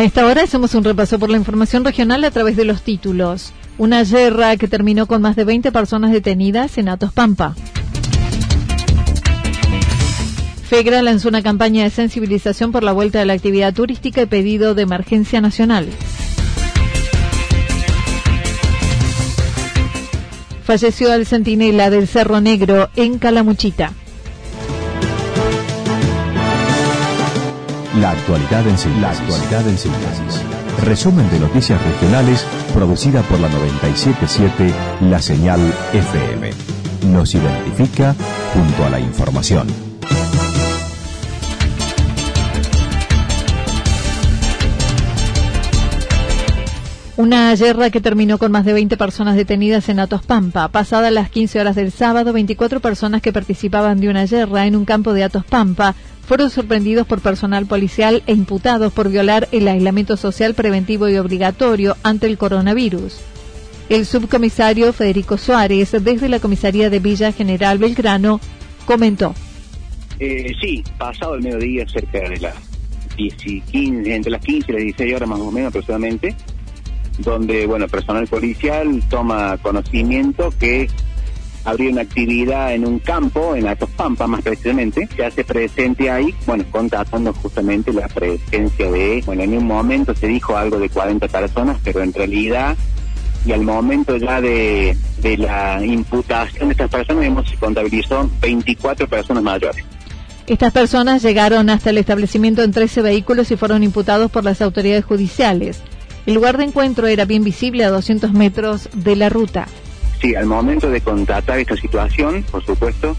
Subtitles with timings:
[0.00, 3.52] A esta hora hacemos un repaso por la información regional a través de los títulos.
[3.76, 7.54] Una guerra que terminó con más de 20 personas detenidas en Atos Pampa.
[10.70, 14.74] FEGRA lanzó una campaña de sensibilización por la vuelta a la actividad turística y pedido
[14.74, 15.86] de emergencia nacional.
[20.64, 23.92] Falleció el centinela del Cerro Negro en Calamuchita.
[28.00, 29.02] La actualidad en síntesis.
[29.02, 30.42] La actualidad en síntesis.
[30.84, 34.72] Resumen de noticias regionales producida por la 977
[35.10, 35.60] La Señal
[35.92, 36.50] FM.
[37.12, 38.14] Nos identifica
[38.54, 39.66] junto a la información.
[47.18, 50.68] Una guerra que terminó con más de 20 personas detenidas en Atos Pampa.
[50.68, 54.86] Pasadas las 15 horas del sábado, 24 personas que participaban de una guerra en un
[54.86, 55.94] campo de Atos Pampa
[56.30, 61.96] fueron sorprendidos por personal policial e imputados por violar el aislamiento social preventivo y obligatorio
[62.04, 63.20] ante el coronavirus.
[63.88, 68.38] El subcomisario Federico Suárez, desde la comisaría de Villa General Belgrano,
[68.86, 69.34] comentó.
[70.20, 72.54] Eh, sí, pasado el mediodía, cerca de las
[73.16, 76.36] 15, entre las 15 y las 16 horas más o menos aproximadamente,
[77.18, 80.88] donde, bueno, personal policial toma conocimiento que
[81.64, 86.34] habría una actividad en un campo, en Atos Pampa más precisamente, se hace presente ahí,
[86.46, 91.28] bueno, contactando justamente la presencia de, bueno, en un momento se dijo algo de 40
[91.28, 92.76] personas, pero en realidad,
[93.44, 99.08] y al momento ya de, de la imputación de estas personas, hemos se contabilizó 24
[99.08, 99.84] personas mayores.
[100.46, 105.04] Estas personas llegaron hasta el establecimiento en 13 vehículos y fueron imputados por las autoridades
[105.04, 105.80] judiciales.
[106.26, 109.68] El lugar de encuentro era bien visible a 200 metros de la ruta.
[110.20, 113.16] Sí, al momento de contratar esta situación, por supuesto,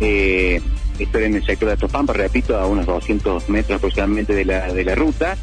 [0.00, 0.60] eh,
[0.98, 4.84] estoy en el sector de Atopampa, repito, a unos 200 metros aproximadamente de la, de
[4.84, 5.36] la ruta,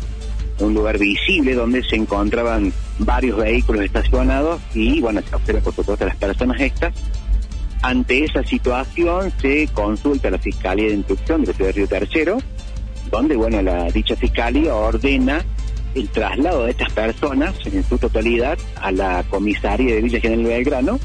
[0.59, 6.03] un lugar visible donde se encontraban varios vehículos estacionados y, bueno, se observa por supuesto
[6.03, 6.93] a las personas estas.
[7.81, 11.87] Ante esa situación se consulta a la Fiscalía de Instrucción de la Ciudad de Río
[11.87, 12.37] Tercero,
[13.09, 15.45] donde, bueno, la dicha Fiscalía ordena
[15.95, 20.99] el traslado de estas personas en su totalidad a la comisaría de Villa General Belgrano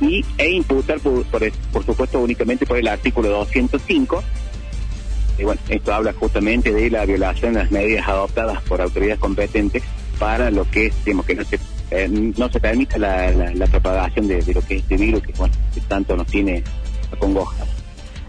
[0.00, 4.22] y, e imputar, por, por, supuesto, únicamente por el artículo 205.
[5.38, 9.82] Y bueno, esto habla justamente de la violación de las medidas adoptadas por autoridades competentes
[10.18, 11.58] para lo que es, digamos, que no se,
[11.90, 15.54] eh, no se permita la, la, propagación de, lo que es este virus que, bueno,
[15.74, 16.62] que tanto nos tiene
[17.12, 17.75] acongojados.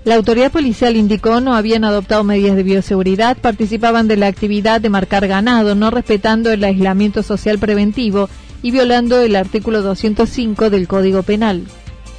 [0.07, 4.90] La autoridad policial indicó no habían adoptado medidas de bioseguridad, participaban de la actividad de
[4.90, 8.30] marcar ganado, no respetando el aislamiento social preventivo
[8.63, 11.63] y violando el artículo 205 del Código Penal.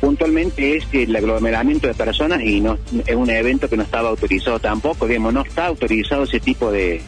[0.02, 2.76] Puntualmente es el aglomeramiento de personas y no
[3.06, 7.00] es un evento que no estaba autorizado tampoco, digamos, no está autorizado ese tipo de,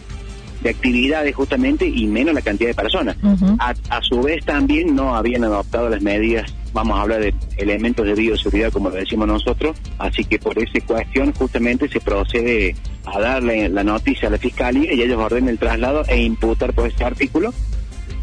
[0.67, 3.19] actividades justamente y menos la cantidad de personas.
[3.59, 8.15] a su vez también no habían adoptado las medidas vamos a hablar de elementos de
[8.15, 12.75] bioseguridad como lo decimos nosotros, así que por esa cuestión justamente se procede
[13.05, 16.87] a darle la noticia a la fiscalía y ellos ordenen el traslado e imputar por
[16.87, 17.53] ese artículo.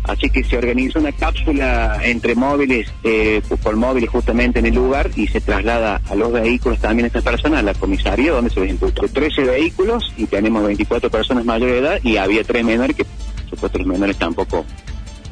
[0.04, 5.10] Así que se organiza una cápsula entre móviles, eh, por móviles justamente en el lugar
[5.18, 8.70] y se traslada a los vehículos también estas personas a la comisaría donde se les
[8.70, 13.06] imputó 13 vehículos y tenemos 24 personas mayores de edad y había tres menores que,
[13.50, 14.66] supuesto, los menores tampoco,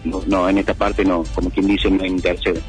[0.04, 2.62] no, en esta parte no, como quien dice, no interceden.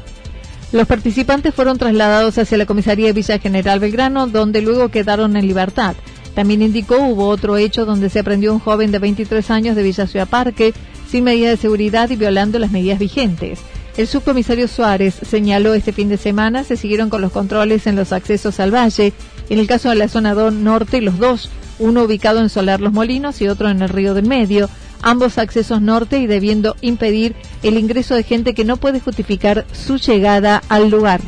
[0.71, 5.47] Los participantes fueron trasladados hacia la comisaría de Villa General Belgrano, donde luego quedaron en
[5.47, 5.95] libertad.
[6.35, 10.07] También indicó hubo otro hecho donde se aprendió un joven de 23 años de Villa
[10.07, 10.73] Ciudad Parque
[11.09, 13.59] sin medida de seguridad y violando las medidas vigentes.
[13.95, 18.11] El subcomisario Suárez señaló este fin de semana se siguieron con los controles en los
[18.11, 19.13] accesos al valle.
[19.49, 21.49] En el caso de la zona norte, los dos,
[21.79, 24.69] uno ubicado en Solar Los Molinos y otro en el Río del Medio,
[25.01, 29.97] ambos accesos norte y debiendo impedir el ingreso de gente que no puede justificar su
[29.97, 31.21] llegada al lugar.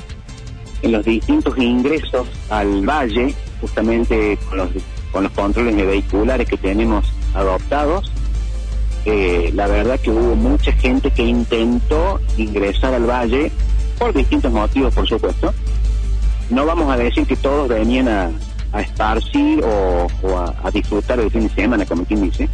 [0.81, 4.69] En los distintos ingresos al valle, justamente con los,
[5.11, 8.11] con los controles vehiculares que tenemos adoptados,
[9.05, 13.51] eh, la verdad que hubo mucha gente que intentó ingresar al valle
[13.97, 15.53] por distintos motivos, por supuesto.
[16.49, 18.31] No vamos a decir que todos venían a,
[18.79, 20.07] esparcir o,
[20.37, 22.47] a, disfrutar el fin de semana, como quien dice,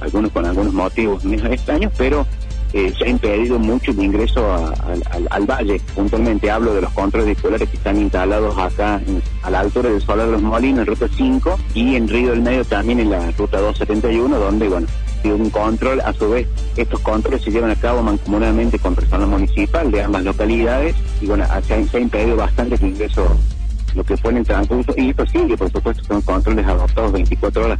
[0.00, 2.26] algunos con algunos motivos menos extraños, pero
[2.74, 4.44] eh, se ha impedido mucho el ingreso
[5.30, 5.80] al, valle.
[5.94, 9.00] Puntualmente hablo de los controles escolares que están instalados acá
[9.42, 12.42] a la altura del Solar de los Molinos, en Ruta 5, y en Río del
[12.42, 14.86] Medio también en la Ruta 271, donde, bueno,
[15.22, 16.46] sido un control, a su vez,
[16.76, 21.46] estos controles se llevan a cabo mancomunadamente con personal municipal de ambas localidades, y bueno,
[21.62, 23.26] se ha, se ha impedido bastante el ingreso,
[23.94, 27.64] lo que fue en el transcurso, y esto sigue, por supuesto, son controles adoptados 24
[27.64, 27.78] horas.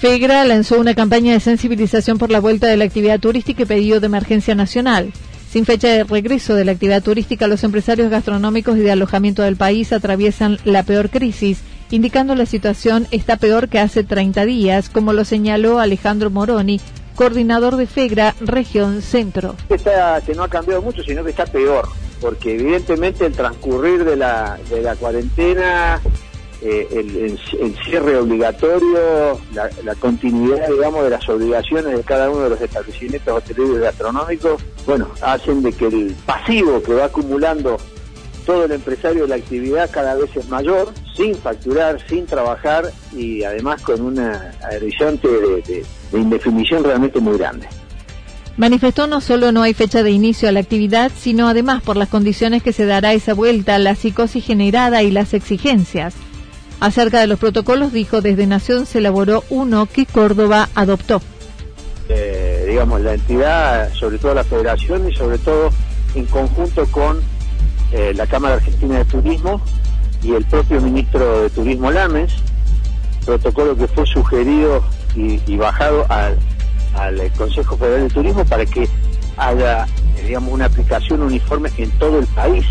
[0.00, 3.98] FEGRA lanzó una campaña de sensibilización por la vuelta de la actividad turística y pedido
[3.98, 5.12] de emergencia nacional.
[5.50, 9.56] Sin fecha de regreso de la actividad turística, los empresarios gastronómicos y de alojamiento del
[9.56, 15.12] país atraviesan la peor crisis, indicando la situación está peor que hace 30 días, como
[15.12, 16.80] lo señaló Alejandro Moroni,
[17.16, 19.56] coordinador de FEGRA Región Centro.
[19.68, 21.88] Que no ha cambiado mucho, sino que está peor,
[22.20, 26.00] porque evidentemente el transcurrir de la, de la cuarentena
[26.60, 27.38] eh, el,
[27.84, 33.76] cierre obligatorio, la, continuidad, digamos, de las obligaciones de cada uno de los establecimientos hoteleros
[33.76, 37.78] y gastronómicos, bueno, hacen de que el pasivo que va acumulando
[38.44, 43.44] todo el empresario de la actividad cada vez es mayor, sin facturar, sin trabajar y
[43.44, 47.68] además con una horizonte de, de indefinición realmente muy grande.
[48.56, 52.08] Manifestó no solo no hay fecha de inicio a la actividad, sino además por las
[52.08, 56.14] condiciones que se dará esa vuelta, la psicosis generada y las exigencias.
[56.80, 61.20] Acerca de los protocolos, dijo, desde Nación se elaboró uno que Córdoba adoptó.
[62.08, 65.70] Eh, digamos, la entidad, sobre todo la federación y sobre todo
[66.14, 67.20] en conjunto con
[67.90, 69.60] eh, la Cámara Argentina de Turismo
[70.22, 72.32] y el propio ministro de Turismo Lames,
[73.26, 74.82] protocolo que fue sugerido
[75.16, 76.38] y, bajado al,
[76.94, 78.88] al, Consejo Federal de Turismo para que
[79.36, 79.86] haga,
[80.24, 82.64] digamos, una aplicación uniforme en todo el país.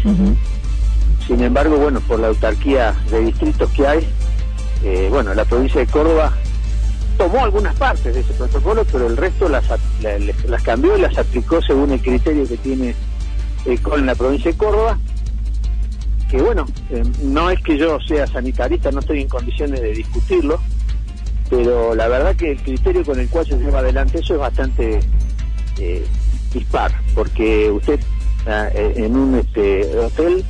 [1.28, 4.08] Sin embargo, bueno, por la autarquía de distritos que hay,
[4.84, 6.32] eh, bueno, la provincia de Córdoba
[7.18, 9.66] tomó algunas partes de ese protocolo, pero el resto las,
[10.48, 12.96] las cambió y las aplicó según el criterio que tiene
[13.66, 14.98] el COL en la provincia de Córdoba.
[16.30, 20.62] Que bueno, eh, no es que yo sea sanitarista, no estoy en condiciones de discutirlo,
[21.50, 25.00] pero la verdad que el criterio con el cual se lleva adelante eso es bastante
[25.80, 26.06] eh,
[26.54, 28.00] dispar, porque usted
[28.46, 30.46] ah, en un este, hotel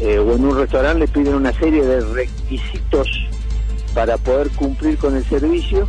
[0.00, 3.08] eh, o en un restaurante le piden una serie de requisitos
[3.94, 5.88] para poder cumplir con el servicio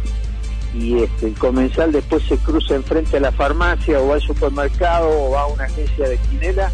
[0.73, 5.31] y este, el comensal después se cruza enfrente a la farmacia o al supermercado o
[5.31, 6.71] va a una agencia de quinela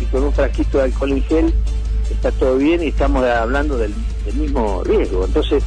[0.00, 1.54] y con un frasquito de alcohol en gel
[2.10, 3.92] está todo bien y estamos hablando del,
[4.24, 5.24] del mismo riesgo.
[5.24, 5.62] Entonces,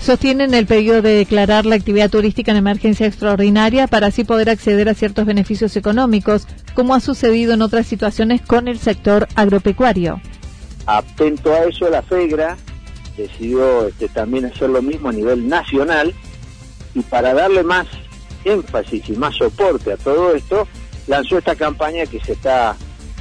[0.00, 4.88] sostienen el pedido de declarar la actividad turística en emergencia extraordinaria para así poder acceder
[4.88, 6.46] a ciertos beneficios económicos,
[6.78, 10.20] como ha sucedido en otras situaciones con el sector agropecuario.
[10.86, 12.56] Atento a eso, la FEGRA
[13.16, 16.14] decidió este, también hacer lo mismo a nivel nacional
[16.94, 17.88] y para darle más
[18.44, 20.68] énfasis y más soporte a todo esto,
[21.08, 22.76] lanzó esta campaña que se está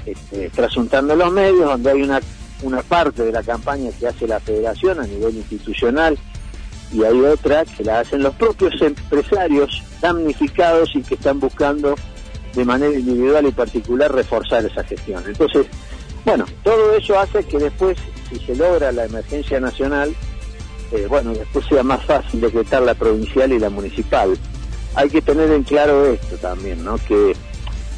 [0.05, 2.21] este, trasuntando en los medios, donde hay una,
[2.61, 6.15] una parte de la campaña que hace la federación a nivel institucional
[6.93, 11.95] y hay otra que la hacen los propios empresarios damnificados y que están buscando
[12.57, 15.23] de manera individual y particular reforzar esa gestión.
[15.25, 15.67] Entonces,
[16.25, 17.97] bueno, todo eso hace que después,
[18.29, 20.13] si se logra la emergencia nacional,
[20.91, 24.37] eh, bueno, después sea más fácil decretar la provincial y la municipal.
[24.95, 26.97] Hay que tener en claro esto también, ¿no?
[26.97, 27.31] Que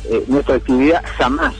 [0.09, 1.55] eh, nuestra actividad jamás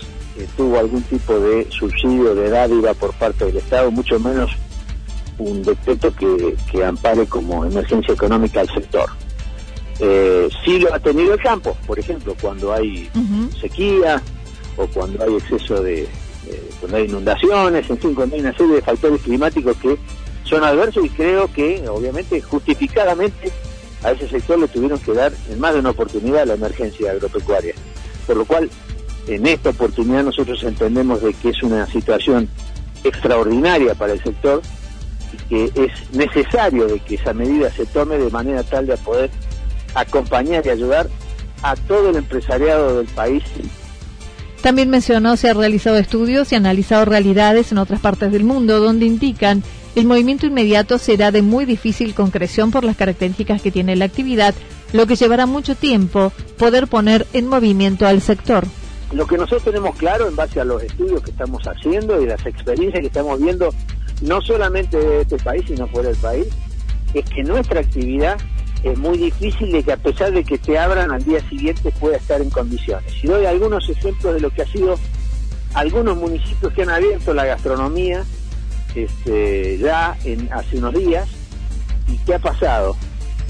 [0.55, 4.51] tuvo algún tipo de subsidio, de dádiva por parte del Estado, mucho menos
[5.37, 9.09] un decreto que, ampare como emergencia económica al sector.
[9.99, 13.09] Eh, sí lo ha tenido el campo, por ejemplo, cuando hay
[13.59, 14.21] sequía
[14.77, 16.07] o cuando hay exceso de,
[16.79, 19.97] cuando hay inundaciones, en fin, cuando hay una serie de factores climáticos que
[20.43, 23.51] son adversos y creo que, obviamente, justificadamente,
[24.03, 27.73] a ese sector le tuvieron que dar en más de una oportunidad la emergencia agropecuaria.
[28.25, 28.69] Por lo cual,
[29.27, 32.49] en esta oportunidad nosotros entendemos de que es una situación
[33.03, 34.61] extraordinaria para el sector
[35.33, 39.29] y que es necesario de que esa medida se tome de manera tal de poder
[39.95, 41.09] acompañar y ayudar
[41.61, 43.43] a todo el empresariado del país.
[44.61, 49.05] También mencionó se han realizado estudios y analizado realidades en otras partes del mundo donde
[49.05, 49.63] indican
[49.95, 54.53] el movimiento inmediato será de muy difícil concreción por las características que tiene la actividad,
[54.93, 58.65] lo que llevará mucho tiempo poder poner en movimiento al sector.
[59.11, 62.45] Lo que nosotros tenemos claro en base a los estudios que estamos haciendo y las
[62.45, 63.73] experiencias que estamos viendo,
[64.21, 66.47] no solamente de este país, sino fuera del país,
[67.15, 68.37] es que nuestra actividad
[68.83, 72.17] es muy difícil de que a pesar de que te abran al día siguiente pueda
[72.17, 73.13] estar en condiciones.
[73.23, 74.97] Y doy algunos ejemplos de lo que ha sido
[75.73, 78.23] algunos municipios que han abierto la gastronomía
[78.95, 81.29] este, ya en, hace unos días
[82.07, 82.95] y qué ha pasado.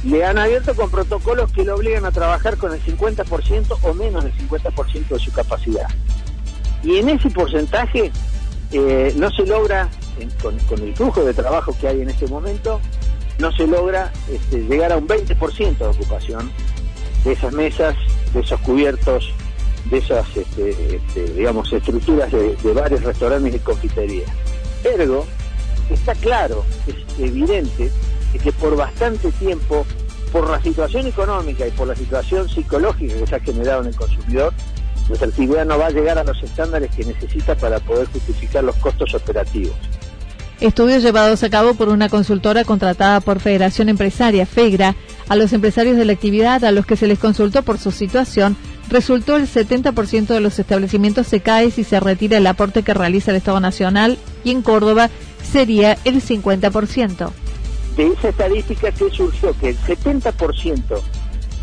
[0.04, 4.24] Le han abierto con protocolos que lo obligan a trabajar con el 50% o menos
[4.24, 5.88] del 50% de su capacidad.
[6.84, 8.12] Y en ese porcentaje
[8.72, 9.90] eh, no se logra,
[10.42, 12.80] con, con el flujo de trabajo que hay en este momento,
[13.40, 16.52] no se logra este, llegar a un 20% de ocupación
[17.24, 17.96] de esas mesas,
[18.34, 19.34] de esos cubiertos,
[19.90, 24.30] de esas, este, este, digamos, estructuras de, varios restaurantes y confiterías.
[24.84, 25.26] Ergo,
[25.90, 27.92] está claro, es evidente,
[28.44, 29.86] que por bastante tiempo,
[30.32, 33.96] por la situación económica y por la situación psicológica que se ha generado en el
[33.96, 34.54] consumidor,
[35.08, 38.76] nuestra actividad no va a llegar a los estándares que necesita para poder justificar los
[38.76, 39.76] costos operativos.
[40.62, 44.94] Estudios llevados a cabo por una consultora contratada por Federación Empresaria, FEGRA,
[45.30, 48.58] a los empresarios de la actividad a los que se les consultó por su situación,
[48.90, 53.32] resultó el 70% de los establecimientos se cae si se retira el aporte que realiza
[53.32, 55.10] el Estado Nacional y en Córdoba
[55.50, 57.32] sería el 50%.
[57.96, 61.02] De esa estadística que surgió que el 70%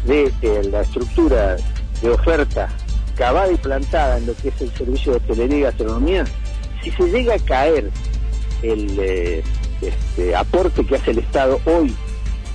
[0.07, 0.33] de
[0.71, 1.57] la estructura
[2.01, 2.69] de oferta
[3.15, 6.25] cavada y plantada en lo que es el servicio de hotelería y gastronomía,
[6.83, 7.91] si se llega a caer
[8.63, 9.43] el eh,
[9.81, 11.95] este, aporte que hace el Estado hoy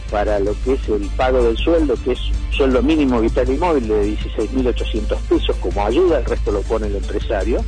[0.09, 2.19] para lo que es el pago del sueldo, que es
[2.51, 6.97] sueldo mínimo vital y móvil de 16.800 pesos como ayuda, el resto lo pone el
[6.97, 7.63] empresario,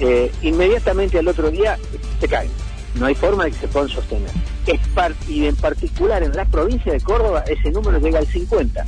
[0.00, 1.78] eh, inmediatamente al otro día
[2.20, 2.50] se caen.
[2.94, 4.30] No hay forma de que se puedan sostener.
[4.66, 4.80] Es
[5.28, 8.84] y en particular en la provincia de Córdoba ese número llega al 50.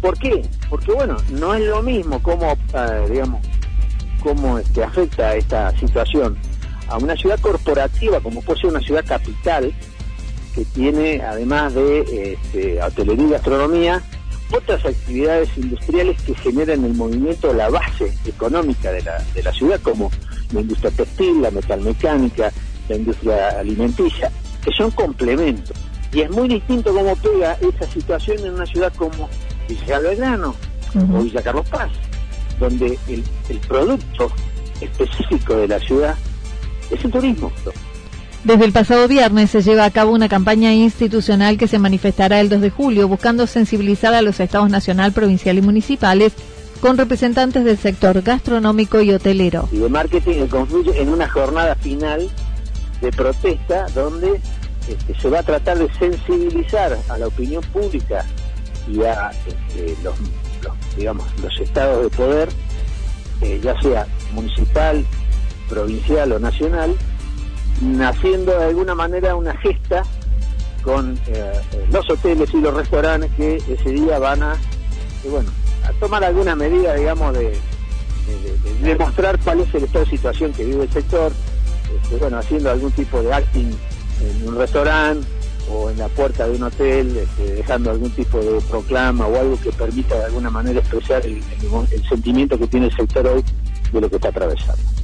[0.00, 0.42] ¿Por qué?
[0.68, 3.40] Porque bueno, no es lo mismo como, ah, digamos,
[4.22, 6.36] cómo este, afecta esta situación
[6.92, 9.72] a una ciudad corporativa como puede ser una ciudad capital,
[10.54, 14.02] que tiene, además de este, hotelería y gastronomía,
[14.54, 19.80] otras actividades industriales que generan el movimiento, la base económica de la, de la ciudad,
[19.80, 20.10] como
[20.52, 22.52] la industria textil, la metalmecánica,
[22.90, 24.30] la industria alimenticia,
[24.62, 25.74] que son complementos.
[26.12, 29.30] Y es muy distinto cómo pega esa situación en una ciudad como
[29.66, 30.54] Villa Belgrano
[30.94, 31.90] o Villa Carlos Paz,
[32.60, 34.30] donde el, el producto
[34.82, 36.14] específico de la ciudad
[36.94, 37.52] es el turismo.
[38.44, 42.48] Desde el pasado viernes se lleva a cabo una campaña institucional que se manifestará el
[42.48, 46.32] 2 de julio buscando sensibilizar a los estados nacional, provincial y municipales
[46.80, 49.68] con representantes del sector gastronómico y hotelero.
[49.70, 52.28] Y de marketing confluye en una jornada final
[53.00, 54.40] de protesta donde
[54.88, 58.24] este, se va a tratar de sensibilizar a la opinión pública
[58.88, 60.16] y a este, los,
[60.96, 62.48] digamos, los estados de poder,
[63.42, 65.06] eh, ya sea municipal,
[65.72, 66.94] provincial o nacional,
[67.80, 70.02] naciendo de alguna manera una gesta
[70.82, 71.52] con eh,
[71.90, 74.56] los hoteles y los restaurantes que ese día van a,
[75.30, 75.48] bueno,
[75.88, 77.56] a tomar alguna medida, digamos, de,
[78.82, 81.32] demostrar cuál es el estado de situación que vive el sector,
[81.96, 83.70] este, bueno, haciendo algún tipo de acting
[84.20, 85.26] en un restaurante
[85.70, 89.58] o en la puerta de un hotel, este, dejando algún tipo de proclama o algo
[89.60, 91.42] que permita de alguna manera expresar el
[92.08, 93.42] sentimiento que tiene el sector hoy
[93.90, 95.01] de lo que está atravesando.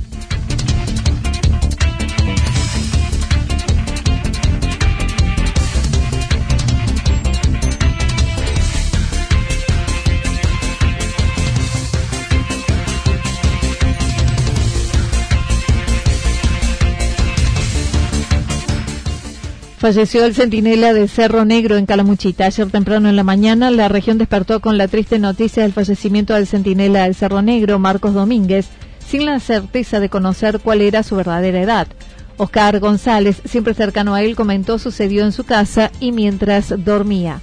[19.88, 22.44] Falleció el centinela de Cerro Negro en Calamuchita.
[22.44, 26.46] Ayer temprano en la mañana, la región despertó con la triste noticia del fallecimiento del
[26.46, 28.68] centinela del Cerro Negro, Marcos Domínguez,
[29.06, 31.88] sin la certeza de conocer cuál era su verdadera edad.
[32.36, 37.40] Oscar González, siempre cercano a él, comentó sucedió en su casa y mientras dormía.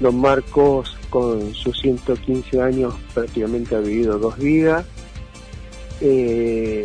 [0.00, 4.84] Don Marcos, con sus 115 años, prácticamente ha vivido dos vidas.
[6.00, 6.84] Eh,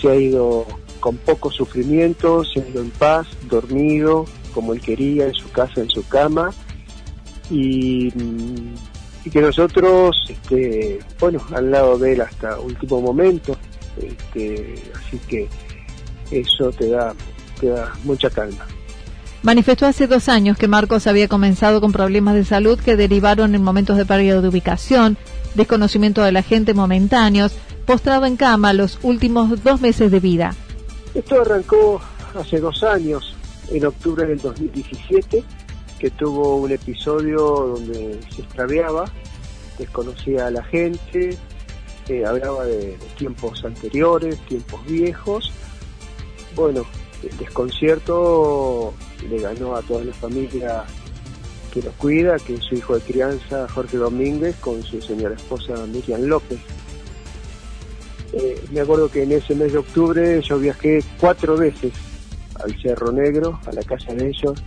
[0.00, 0.64] se ha ido
[1.06, 6.04] con poco sufrimiento, siendo en paz, dormido, como él quería, en su casa, en su
[6.08, 6.50] cama,
[7.48, 8.08] y,
[9.24, 13.56] y que nosotros, este, bueno, al lado de él hasta último momento,
[14.02, 15.48] este, así que
[16.32, 17.14] eso te da
[18.02, 18.66] mucha calma.
[19.44, 23.62] Manifestó hace dos años que Marcos había comenzado con problemas de salud que derivaron en
[23.62, 25.16] momentos de pérdida de ubicación,
[25.54, 27.52] desconocimiento de la gente momentáneos,
[27.86, 30.56] postrado en cama los últimos dos meses de vida.
[31.16, 31.98] Esto arrancó
[32.38, 33.34] hace dos años,
[33.70, 35.42] en octubre del 2017,
[35.98, 39.06] que tuvo un episodio donde se extraviaba,
[39.78, 41.38] desconocía a la gente,
[42.08, 45.50] eh, hablaba de, tiempos anteriores, tiempos viejos.
[46.54, 46.84] Bueno,
[47.22, 48.92] el desconcierto
[49.26, 50.84] le ganó a toda la familia
[51.72, 55.86] que los cuida, que es su hijo de crianza, Jorge Domínguez, con su señora esposa
[55.86, 56.58] Miriam López.
[58.70, 61.92] Me acuerdo que en ese mes de octubre yo viajé cuatro veces
[62.62, 64.62] al Cerro Negro, a la casa de ellos,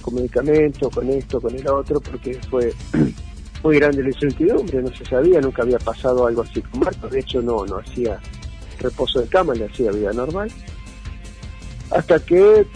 [0.00, 2.72] con medicamentos, con esto, con el otro, porque fue
[3.62, 7.20] muy grande la incertidumbre, no se sabía, nunca había pasado algo así con Marcos, de
[7.20, 8.18] hecho no, no hacía
[8.78, 10.50] reposo de cama, le hacía vida normal.
[11.90, 12.66] Hasta que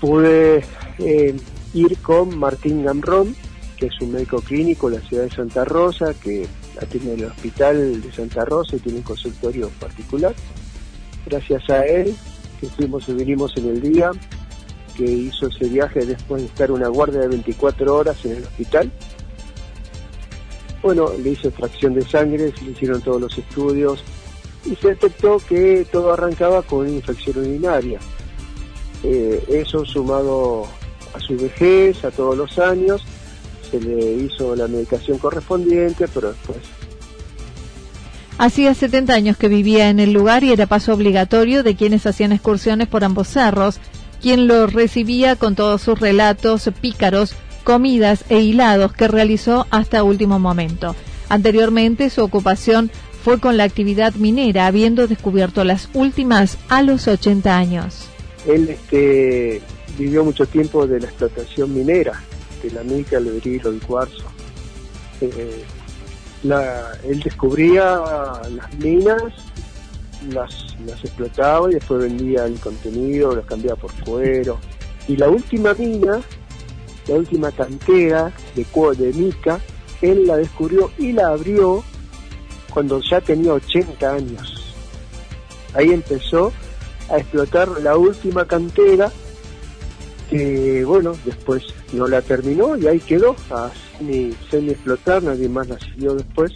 [0.00, 0.62] pude
[0.98, 1.36] eh,
[1.74, 3.34] ir con Martín Gamrón,
[3.76, 6.46] que es un médico clínico de la ciudad de Santa Rosa, que
[6.80, 10.34] atiende en el hospital de Santa Rosa y tiene un consultorio particular.
[11.26, 12.14] Gracias a él,
[12.60, 14.10] que fuimos y vinimos en el día,
[14.96, 18.90] que hizo ese viaje después de estar una guardia de 24 horas en el hospital.
[20.82, 24.02] Bueno, le hizo extracción de sangre, se le hicieron todos los estudios
[24.64, 27.98] y se detectó que todo arrancaba con una infección urinaria.
[29.02, 30.66] Eh, eso sumado
[31.14, 33.04] a su vejez, a todos los años,
[33.70, 36.58] se le hizo la medicación correspondiente, pero después...
[38.38, 42.30] Hacía 70 años que vivía en el lugar y era paso obligatorio de quienes hacían
[42.30, 43.80] excursiones por ambos cerros,
[44.22, 50.38] quien lo recibía con todos sus relatos pícaros, comidas e hilados que realizó hasta último
[50.38, 50.94] momento.
[51.28, 52.90] Anteriormente su ocupación
[53.24, 58.06] fue con la actividad minera, habiendo descubierto las últimas a los 80 años.
[58.46, 59.60] Él este,
[59.98, 62.22] vivió mucho tiempo de la explotación minera,
[62.62, 64.24] de la mica, el berilo, el cuarzo.
[65.20, 65.64] Eh,
[67.04, 68.00] él descubría
[68.50, 69.22] las minas,
[70.30, 74.58] las, las explotaba y después vendía el contenido, las cambiaba por cuero.
[75.06, 76.20] Y la última mina,
[77.06, 78.66] la última cantera de,
[78.96, 79.60] de mica,
[80.02, 81.82] él la descubrió y la abrió
[82.72, 84.74] cuando ya tenía 80 años.
[85.74, 86.52] Ahí empezó
[87.10, 89.10] a explotar la última cantera
[90.28, 95.68] que bueno, después no la terminó y ahí quedó a semi, semi explotar, nadie más
[95.68, 96.52] la siguió después.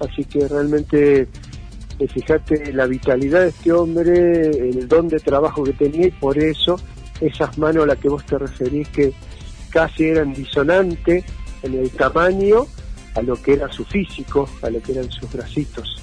[0.00, 1.28] Así que realmente,
[1.98, 6.38] eh, fíjate la vitalidad de este hombre, el don de trabajo que tenía y por
[6.38, 6.76] eso
[7.20, 9.12] esas manos a las que vos te referís que
[9.70, 11.24] casi eran disonantes
[11.62, 12.66] en el tamaño
[13.14, 16.02] a lo que era su físico, a lo que eran sus bracitos.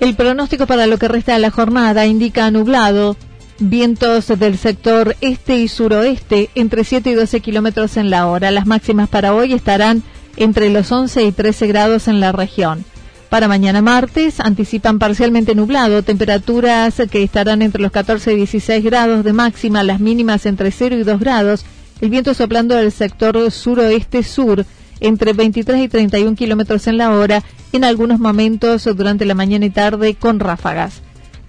[0.00, 3.16] El pronóstico para lo que resta de la jornada indica nublado,
[3.58, 8.52] vientos del sector este y suroeste entre 7 y 12 kilómetros en la hora.
[8.52, 10.04] Las máximas para hoy estarán
[10.36, 12.84] entre los 11 y 13 grados en la región.
[13.28, 19.24] Para mañana martes anticipan parcialmente nublado, temperaturas que estarán entre los 14 y 16 grados
[19.24, 21.64] de máxima, las mínimas entre 0 y 2 grados,
[22.00, 24.64] el viento soplando del sector suroeste-sur
[25.00, 29.70] entre 23 y 31 kilómetros en la hora en algunos momentos durante la mañana y
[29.70, 31.02] tarde con ráfagas.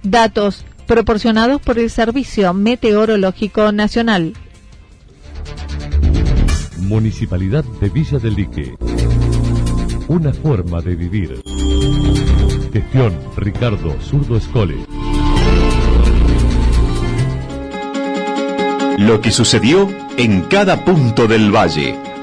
[0.04, 4.34] Datos proporcionados por el Servicio Meteorológico Nacional.
[6.80, 8.76] Municipalidad de Villa del Lique.
[10.08, 11.42] Una forma de vivir.
[12.74, 14.78] Gestión Ricardo Zurdo Escole.
[18.98, 22.09] Lo que sucedió en cada punto del valle.